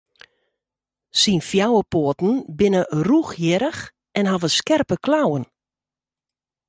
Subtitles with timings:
[1.21, 3.81] Syn fjouwer poaten binne rûchhierrich
[4.17, 5.45] en hawwe skerpe klauwen.